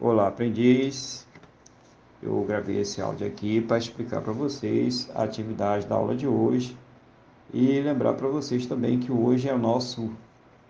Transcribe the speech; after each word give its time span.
Olá, 0.00 0.28
aprendiz. 0.28 1.26
Eu 2.22 2.44
gravei 2.44 2.78
esse 2.82 3.02
áudio 3.02 3.26
aqui 3.26 3.60
para 3.60 3.78
explicar 3.78 4.20
para 4.20 4.32
vocês 4.32 5.10
a 5.12 5.24
atividade 5.24 5.88
da 5.88 5.96
aula 5.96 6.14
de 6.14 6.24
hoje 6.24 6.78
e 7.52 7.80
lembrar 7.80 8.14
para 8.14 8.28
vocês 8.28 8.64
também 8.64 9.00
que 9.00 9.10
hoje 9.10 9.48
é 9.48 9.54
o 9.54 9.58
nosso 9.58 10.12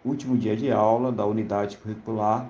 último 0.02 0.34
dia 0.34 0.56
de 0.56 0.72
aula 0.72 1.12
da 1.12 1.26
unidade 1.26 1.76
curricular 1.76 2.48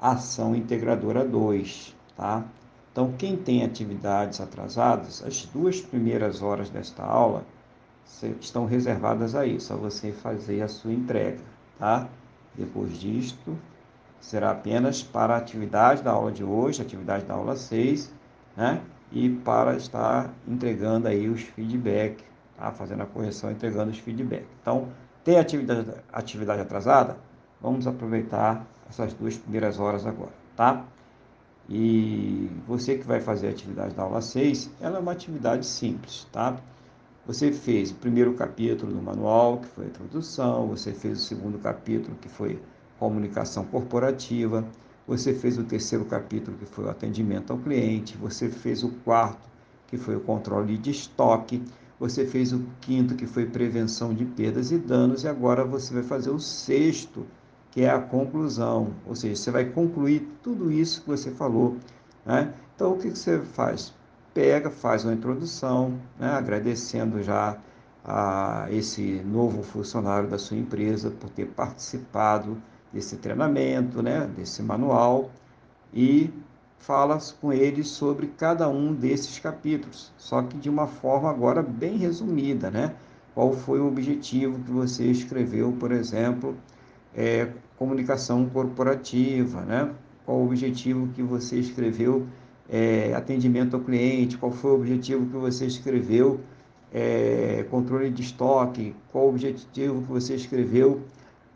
Ação 0.00 0.56
Integradora 0.56 1.22
2, 1.22 1.94
tá? 2.16 2.46
Então, 2.90 3.12
quem 3.18 3.36
tem 3.36 3.62
atividades 3.62 4.40
atrasadas, 4.40 5.22
as 5.22 5.44
duas 5.44 5.82
primeiras 5.82 6.40
horas 6.40 6.70
desta 6.70 7.04
aula 7.04 7.44
estão 8.40 8.64
reservadas 8.64 9.34
a 9.34 9.44
isso, 9.44 9.70
a 9.70 9.76
você 9.76 10.12
fazer 10.12 10.62
a 10.62 10.68
sua 10.68 10.94
entrega, 10.94 11.42
tá? 11.78 12.08
Depois 12.54 12.98
disto, 12.98 13.54
será 14.26 14.50
apenas 14.50 15.04
para 15.04 15.34
a 15.34 15.36
atividade 15.38 16.02
da 16.02 16.10
aula 16.10 16.32
de 16.32 16.42
hoje, 16.42 16.82
atividade 16.82 17.24
da 17.26 17.34
aula 17.34 17.54
6, 17.54 18.12
né? 18.56 18.80
E 19.12 19.30
para 19.30 19.76
estar 19.76 20.34
entregando 20.48 21.06
aí 21.06 21.28
os 21.28 21.42
feedback, 21.42 22.24
tá? 22.56 22.72
Fazendo 22.72 23.04
a 23.04 23.06
correção, 23.06 23.52
entregando 23.52 23.92
os 23.92 23.98
feedback. 23.98 24.44
Então, 24.60 24.88
tem 25.22 25.38
atividade, 25.38 25.92
atividade 26.12 26.60
atrasada? 26.60 27.16
Vamos 27.60 27.86
aproveitar 27.86 28.66
essas 28.90 29.14
duas 29.14 29.38
primeiras 29.38 29.78
horas 29.78 30.04
agora, 30.04 30.32
tá? 30.56 30.84
E 31.68 32.50
você 32.66 32.98
que 32.98 33.06
vai 33.06 33.20
fazer 33.20 33.46
a 33.46 33.50
atividade 33.50 33.94
da 33.94 34.02
aula 34.02 34.20
6, 34.20 34.72
ela 34.80 34.96
é 34.96 35.00
uma 35.00 35.12
atividade 35.12 35.64
simples, 35.64 36.26
tá? 36.32 36.56
Você 37.28 37.52
fez 37.52 37.92
o 37.92 37.94
primeiro 37.94 38.34
capítulo 38.34 38.92
do 38.92 39.00
manual, 39.00 39.58
que 39.58 39.68
foi 39.68 39.84
a 39.84 39.88
introdução, 39.88 40.66
você 40.66 40.92
fez 40.92 41.20
o 41.20 41.22
segundo 41.22 41.60
capítulo, 41.60 42.16
que 42.20 42.28
foi 42.28 42.60
comunicação 42.98 43.64
corporativa, 43.64 44.64
você 45.06 45.32
fez 45.32 45.56
o 45.56 45.64
terceiro 45.64 46.04
capítulo, 46.04 46.56
que 46.56 46.66
foi 46.66 46.84
o 46.84 46.90
atendimento 46.90 47.52
ao 47.52 47.58
cliente, 47.58 48.16
você 48.16 48.48
fez 48.48 48.82
o 48.82 48.90
quarto, 49.04 49.48
que 49.86 49.96
foi 49.96 50.16
o 50.16 50.20
controle 50.20 50.76
de 50.76 50.90
estoque, 50.90 51.62
você 51.98 52.26
fez 52.26 52.52
o 52.52 52.64
quinto, 52.80 53.14
que 53.14 53.26
foi 53.26 53.46
prevenção 53.46 54.12
de 54.12 54.24
perdas 54.24 54.72
e 54.72 54.78
danos, 54.78 55.24
e 55.24 55.28
agora 55.28 55.64
você 55.64 55.94
vai 55.94 56.02
fazer 56.02 56.30
o 56.30 56.40
sexto, 56.40 57.26
que 57.70 57.82
é 57.82 57.90
a 57.90 58.00
conclusão, 58.00 58.94
ou 59.06 59.14
seja, 59.14 59.36
você 59.36 59.50
vai 59.50 59.66
concluir 59.66 60.26
tudo 60.42 60.72
isso 60.72 61.02
que 61.02 61.08
você 61.08 61.30
falou. 61.30 61.76
Né? 62.24 62.52
Então, 62.74 62.92
o 62.92 62.98
que 62.98 63.10
você 63.10 63.38
faz? 63.40 63.94
Pega, 64.34 64.70
faz 64.70 65.04
uma 65.04 65.14
introdução, 65.14 65.98
né? 66.18 66.28
agradecendo 66.28 67.22
já 67.22 67.56
a 68.04 68.66
esse 68.70 69.22
novo 69.24 69.62
funcionário 69.62 70.28
da 70.28 70.38
sua 70.38 70.56
empresa 70.56 71.10
por 71.10 71.30
ter 71.30 71.46
participado 71.46 72.56
desse 72.92 73.16
treinamento, 73.16 74.02
né, 74.02 74.28
desse 74.36 74.62
manual, 74.62 75.30
e 75.92 76.30
fala 76.78 77.18
com 77.40 77.52
eles 77.52 77.88
sobre 77.88 78.28
cada 78.28 78.68
um 78.68 78.94
desses 78.94 79.38
capítulos, 79.38 80.12
só 80.16 80.42
que 80.42 80.56
de 80.56 80.70
uma 80.70 80.86
forma 80.86 81.30
agora 81.30 81.62
bem 81.62 81.96
resumida, 81.96 82.70
né? 82.70 82.94
Qual 83.34 83.52
foi 83.52 83.80
o 83.80 83.86
objetivo 83.86 84.58
que 84.60 84.70
você 84.70 85.04
escreveu, 85.04 85.72
por 85.72 85.92
exemplo, 85.92 86.56
é, 87.14 87.48
comunicação 87.76 88.48
corporativa, 88.48 89.62
né? 89.62 89.90
Qual 90.24 90.38
o 90.38 90.44
objetivo 90.44 91.08
que 91.08 91.22
você 91.22 91.58
escreveu, 91.58 92.26
é, 92.68 93.12
atendimento 93.14 93.76
ao 93.76 93.82
cliente, 93.82 94.38
qual 94.38 94.52
foi 94.52 94.70
o 94.70 94.74
objetivo 94.74 95.26
que 95.26 95.36
você 95.36 95.66
escreveu, 95.66 96.40
é, 96.92 97.66
controle 97.70 98.10
de 98.10 98.22
estoque, 98.22 98.94
qual 99.12 99.26
o 99.26 99.28
objetivo 99.30 100.02
que 100.02 100.08
você 100.08 100.34
escreveu, 100.34 101.02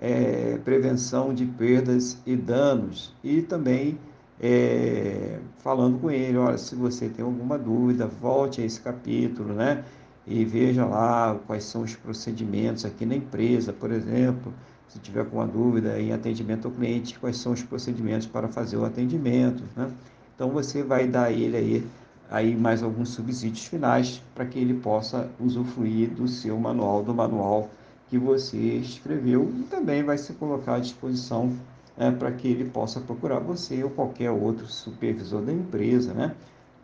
é, 0.01 0.59
prevenção 0.65 1.34
de 1.34 1.45
perdas 1.45 2.17
e 2.25 2.34
danos 2.34 3.12
e 3.23 3.43
também 3.43 3.98
é, 4.41 5.39
falando 5.59 6.01
com 6.01 6.11
ele, 6.11 6.39
olha, 6.39 6.56
se 6.56 6.75
você 6.75 7.09
tem 7.11 7.23
alguma 7.23 7.59
dúvida, 7.59 8.06
volte 8.06 8.62
a 8.62 8.65
esse 8.65 8.81
capítulo, 8.81 9.53
né? 9.53 9.84
E 10.27 10.45
veja 10.45 10.87
lá 10.87 11.39
quais 11.47 11.65
são 11.65 11.83
os 11.83 11.94
procedimentos 11.94 12.87
aqui 12.87 13.05
na 13.05 13.15
empresa, 13.15 13.72
por 13.72 13.91
exemplo, 13.91 14.53
se 14.88 14.99
tiver 14.99 15.21
alguma 15.21 15.47
dúvida 15.47 16.00
em 16.00 16.12
atendimento 16.12 16.69
ao 16.69 16.72
cliente, 16.72 17.19
quais 17.19 17.37
são 17.37 17.53
os 17.53 17.62
procedimentos 17.62 18.27
para 18.27 18.49
fazer 18.49 18.77
o 18.78 18.84
atendimento, 18.84 19.62
né? 19.77 19.91
Então 20.34 20.49
você 20.49 20.82
vai 20.82 21.06
dar 21.06 21.25
a 21.25 21.32
ele 21.32 21.56
aí, 21.56 21.87
aí 22.31 22.56
mais 22.56 22.82
alguns 22.82 23.11
subsídios 23.11 23.67
finais 23.67 24.22
para 24.34 24.47
que 24.47 24.59
ele 24.59 24.72
possa 24.72 25.28
usufruir 25.38 26.09
do 26.11 26.27
seu 26.27 26.59
manual, 26.59 27.03
do 27.03 27.15
manual 27.15 27.69
que 28.10 28.19
você 28.19 28.59
escreveu 28.59 29.50
e 29.56 29.62
também 29.62 30.03
vai 30.03 30.19
se 30.19 30.32
colocar 30.32 30.75
à 30.75 30.78
disposição 30.81 31.56
é, 31.97 32.10
para 32.10 32.32
que 32.32 32.48
ele 32.48 32.69
possa 32.69 33.00
procurar 33.00 33.38
você 33.38 33.84
ou 33.84 33.91
qualquer 33.91 34.32
outro 34.32 34.66
supervisor 34.66 35.41
da 35.41 35.53
empresa, 35.53 36.12
né? 36.12 36.34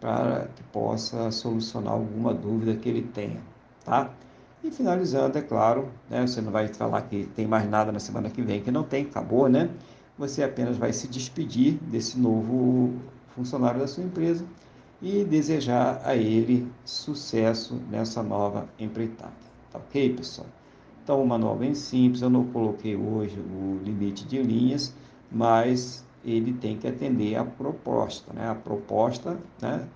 Para 0.01 0.47
que 0.55 0.63
possa 0.65 1.31
solucionar 1.33 1.95
alguma 1.95 2.33
dúvida 2.33 2.77
que 2.77 2.89
ele 2.89 3.03
tenha, 3.03 3.41
tá? 3.85 4.11
E 4.63 4.71
finalizando, 4.71 5.37
é 5.37 5.43
claro, 5.43 5.89
né, 6.09 6.27
você 6.27 6.41
não 6.41 6.53
vai 6.53 6.69
falar 6.69 7.03
que 7.03 7.27
tem 7.35 7.47
mais 7.47 7.69
nada 7.69 7.91
na 7.91 7.99
semana 7.99 8.31
que 8.31 8.43
vem, 8.43 8.63
que 8.63 8.71
não 8.71 8.85
tem, 8.85 9.05
acabou, 9.05 9.49
né? 9.49 9.69
Você 10.19 10.43
apenas 10.43 10.77
vai 10.77 10.93
se 10.93 11.09
despedir 11.09 11.75
desse 11.83 12.19
novo 12.19 12.95
funcionário 13.35 13.81
da 13.81 13.87
sua 13.87 14.05
empresa 14.05 14.45
e 15.03 15.25
desejar 15.25 16.01
a 16.05 16.15
ele 16.17 16.71
sucesso 16.85 17.81
nessa 17.91 18.23
nova 18.23 18.67
empreitada. 18.79 19.33
Tá 19.73 19.79
ok, 19.79 20.15
pessoal? 20.15 20.47
Então, 21.07 21.23
o 21.23 21.25
manual 21.25 21.55
bem 21.55 21.73
simples, 21.73 22.21
eu 22.21 22.29
não 22.29 22.45
coloquei 22.47 22.97
hoje 22.97 23.39
o 23.39 23.79
limite 23.85 24.27
de 24.27 24.43
linhas, 24.43 24.93
mas 25.31 26.05
ele 26.25 26.53
tem 26.53 26.77
que 26.77 26.89
atender 26.89 27.37
à 27.37 27.45
proposta, 27.45 28.33
né? 28.33 28.51
A 28.51 28.57
proposta, 28.57 29.39
né? 29.63 29.87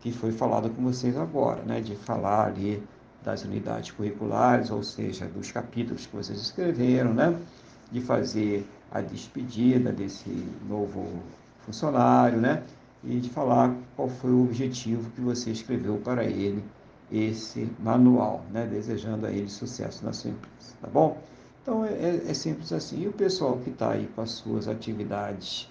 Que 0.00 0.10
foi 0.10 0.32
falada 0.32 0.70
com 0.70 0.82
vocês 0.82 1.18
agora, 1.18 1.62
né? 1.64 1.82
De 1.82 1.94
falar 1.96 2.46
ali 2.46 2.82
das 3.22 3.44
unidades 3.44 3.90
curriculares, 3.90 4.70
ou 4.70 4.82
seja, 4.82 5.26
dos 5.26 5.52
capítulos 5.52 6.06
que 6.06 6.16
vocês 6.16 6.40
escreveram, 6.40 7.12
né? 7.12 7.38
De 7.92 8.00
fazer 8.00 8.66
a 8.90 9.02
despedida 9.02 9.92
desse 9.92 10.30
novo 10.66 11.06
funcionário, 11.66 12.40
né? 12.40 12.62
E 13.04 13.20
de 13.20 13.28
falar 13.28 13.74
qual 13.94 14.08
foi 14.08 14.30
o 14.30 14.44
objetivo 14.44 15.10
que 15.10 15.20
você 15.20 15.50
escreveu 15.50 15.98
para 15.98 16.24
ele 16.24 16.64
esse 17.10 17.70
manual, 17.78 18.44
né? 18.52 18.66
desejando 18.66 19.26
a 19.26 19.30
ele 19.30 19.48
sucesso 19.48 20.04
na 20.04 20.12
sua 20.12 20.30
empresa, 20.30 20.74
tá 20.80 20.88
bom? 20.88 21.18
Então 21.62 21.84
é, 21.84 21.90
é, 21.90 22.22
é 22.28 22.34
simples 22.34 22.72
assim. 22.72 23.02
E 23.02 23.08
o 23.08 23.12
pessoal 23.12 23.58
que 23.58 23.70
está 23.70 23.92
aí 23.92 24.08
com 24.14 24.22
as 24.22 24.30
suas 24.30 24.68
atividades 24.68 25.68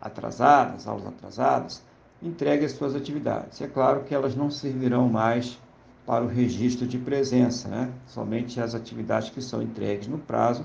atrasadas, 0.00 0.86
aulas 0.86 1.06
atrasadas, 1.06 1.82
entregue 2.22 2.64
as 2.64 2.72
suas 2.72 2.94
atividades. 2.94 3.60
É 3.60 3.66
claro 3.66 4.04
que 4.04 4.14
elas 4.14 4.34
não 4.34 4.50
servirão 4.50 5.08
mais 5.08 5.58
para 6.06 6.24
o 6.24 6.28
registro 6.28 6.86
de 6.86 6.98
presença, 6.98 7.68
né? 7.68 7.92
Somente 8.06 8.60
as 8.60 8.74
atividades 8.74 9.30
que 9.30 9.42
são 9.42 9.60
entregues 9.60 10.06
no 10.06 10.18
prazo 10.18 10.64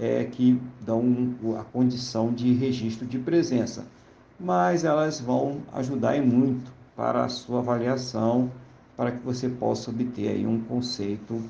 é 0.00 0.24
que 0.24 0.60
dão 0.80 1.34
a 1.58 1.64
condição 1.64 2.32
de 2.32 2.52
registro 2.54 3.06
de 3.06 3.18
presença. 3.18 3.86
Mas 4.40 4.84
elas 4.84 5.20
vão 5.20 5.62
ajudar 5.74 6.16
em 6.16 6.24
muito 6.24 6.72
para 6.96 7.24
a 7.24 7.28
sua 7.28 7.58
avaliação 7.58 8.50
para 8.98 9.12
que 9.12 9.24
você 9.24 9.48
possa 9.48 9.92
obter 9.92 10.28
aí 10.28 10.44
um 10.44 10.60
conceito, 10.60 11.40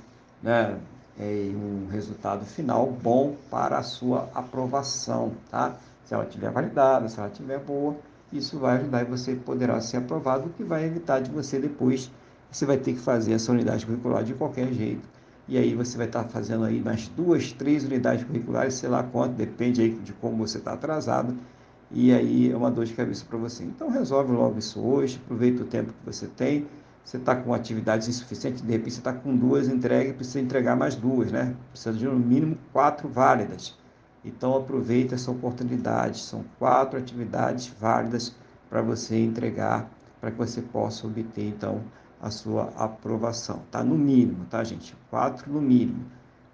né, 0.43 0.79
é, 1.19 1.51
um 1.55 1.89
resultado 1.91 2.45
final 2.45 2.95
bom 3.03 3.37
para 3.51 3.79
a 3.79 3.83
sua 3.83 4.29
aprovação, 4.35 5.33
tá? 5.51 5.75
Se 6.05 6.13
ela 6.13 6.25
estiver 6.25 6.51
validada, 6.51 7.09
se 7.09 7.19
ela 7.19 7.29
estiver 7.29 7.59
boa, 7.59 7.97
isso 8.31 8.59
vai 8.59 8.77
ajudar 8.77 9.01
e 9.01 9.05
você 9.07 9.35
poderá 9.35 9.81
ser 9.81 9.97
aprovado, 9.97 10.49
o 10.49 10.51
que 10.51 10.63
vai 10.63 10.85
evitar 10.85 11.21
de 11.21 11.31
você 11.31 11.59
depois, 11.59 12.11
você 12.51 12.67
vai 12.67 12.77
ter 12.77 12.93
que 12.93 13.01
fazer 13.01 13.33
essa 13.33 13.51
unidade 13.51 13.87
curricular 13.87 14.23
de 14.23 14.35
qualquer 14.35 14.71
jeito. 14.71 15.09
E 15.49 15.57
aí 15.57 15.75
você 15.75 15.97
vai 15.97 16.07
estar 16.07 16.25
fazendo 16.25 16.65
aí 16.65 16.83
mais 16.83 17.09
duas, 17.09 17.51
três 17.51 17.83
unidades 17.83 18.25
curriculares, 18.25 18.75
sei 18.75 18.91
lá 18.91 19.03
quanto, 19.03 19.33
depende 19.33 19.81
aí 19.81 19.91
de 19.91 20.13
como 20.13 20.47
você 20.47 20.59
está 20.59 20.75
atrasado, 20.75 21.35
e 21.91 22.13
aí 22.13 22.53
é 22.53 22.57
uma 22.57 22.71
dor 22.71 22.85
de 22.85 22.93
cabeça 22.93 23.25
para 23.27 23.39
você. 23.39 23.65
Então 23.65 23.89
resolve 23.89 24.33
logo 24.33 24.59
isso 24.59 24.79
hoje, 24.79 25.19
aproveita 25.25 25.63
o 25.63 25.67
tempo 25.67 25.95
que 25.95 26.05
você 26.05 26.27
tem, 26.27 26.67
você 27.05 27.17
está 27.17 27.35
com 27.35 27.55
atividades 27.55 28.09
insuficientes, 28.09 28.63
de 28.63 28.71
repente 28.71 28.93
você 28.93 29.01
está 29.01 29.13
com 29.13 29.35
duas 29.35 29.69
entregues, 29.69 30.15
precisa 30.15 30.41
entregar 30.41 30.77
mais 30.77 30.95
duas, 30.95 31.33
né? 31.33 31.57
Precisa 31.71 31.97
de 31.97 32.05
no 32.05 32.19
mínimo 32.19 32.59
quatro 32.73 33.09
válidas. 33.09 33.77
Então 34.25 34.57
aproveite 34.57 35.15
essa 35.15 35.31
oportunidade. 35.31 36.19
São 36.19 36.45
quatro 36.59 36.99
atividades 36.99 37.69
válidas 37.81 38.35
para 38.69 38.83
você 38.83 39.19
entregar, 39.19 39.91
para 40.21 40.31
que 40.31 40.37
você 40.37 40.61
possa 40.61 41.07
obter 41.07 41.49
então 41.49 41.83
a 42.21 42.31
sua 42.31 42.73
aprovação. 42.77 43.63
Tá 43.71 43.83
no 43.83 43.97
mínimo, 43.97 44.45
tá, 44.47 44.63
gente? 44.65 44.95
Quatro 45.09 45.51
no 45.51 45.63
mínimo. 45.63 46.05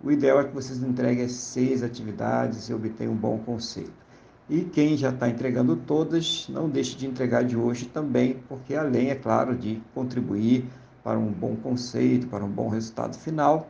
O 0.02 0.11
ideal 0.12 0.38
é 0.38 0.44
que 0.44 0.55
vocês 0.55 0.82
entreguem 0.82 1.26
seis 1.29 1.82
atividades 1.82 2.69
e 2.69 2.75
obtenham 2.75 3.14
um 3.14 3.17
bom 3.17 3.38
conceito. 3.38 4.05
E 4.49 4.61
quem 4.61 4.96
já 4.96 5.08
está 5.08 5.29
entregando 5.29 5.75
todas, 5.75 6.46
não 6.50 6.69
deixe 6.69 6.96
de 6.96 7.06
entregar 7.06 7.44
de 7.44 7.56
hoje 7.56 7.87
também, 7.87 8.43
porque 8.46 8.75
além, 8.75 9.11
é 9.11 9.14
claro, 9.14 9.56
de 9.56 9.82
contribuir 9.94 10.67
para 11.02 11.19
um 11.19 11.32
bom 11.32 11.56
conceito, 11.56 12.26
para 12.26 12.44
um 12.44 12.50
bom 12.50 12.69
resultado 12.69 13.17
final, 13.17 13.69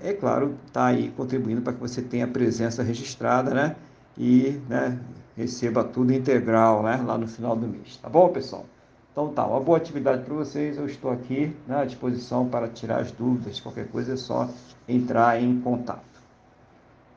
é 0.00 0.12
claro, 0.12 0.56
está 0.66 0.86
aí 0.86 1.10
contribuindo 1.16 1.62
para 1.62 1.72
que 1.72 1.80
você 1.80 2.02
tenha 2.02 2.24
a 2.24 2.28
presença 2.28 2.82
registrada, 2.82 3.52
né? 3.52 3.76
E 4.16 4.60
né, 4.68 4.98
receba 5.36 5.82
tudo 5.82 6.12
integral, 6.12 6.82
né, 6.82 7.02
lá 7.04 7.16
no 7.16 7.26
final 7.26 7.56
do 7.56 7.66
mês. 7.66 7.96
Tá 7.96 8.08
bom, 8.08 8.28
pessoal? 8.28 8.66
Então 9.10 9.28
tá, 9.28 9.46
uma 9.46 9.60
boa 9.60 9.76
atividade 9.76 10.24
para 10.24 10.34
vocês. 10.34 10.76
Eu 10.76 10.86
estou 10.86 11.10
aqui 11.10 11.54
né, 11.66 11.82
à 11.82 11.84
disposição 11.84 12.48
para 12.48 12.68
tirar 12.68 13.00
as 13.00 13.12
dúvidas. 13.12 13.60
Qualquer 13.60 13.88
coisa 13.88 14.14
é 14.14 14.16
só 14.16 14.48
entrar 14.88 15.40
em 15.40 15.60
contato. 15.60 16.11